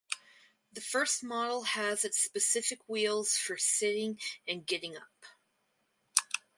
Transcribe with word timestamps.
The 0.73 0.81
first 0.81 1.21
model 1.23 1.61
has 1.61 2.03
its 2.03 2.23
specific 2.23 2.79
wheels 2.89 3.37
for 3.37 3.55
sitting 3.55 4.19
and 4.47 4.65
getting 4.65 4.97
up. 4.97 5.25